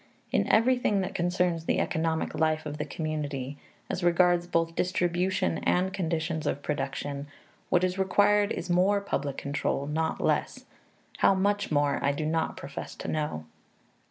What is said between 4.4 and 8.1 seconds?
both distribution and conditions of production, what is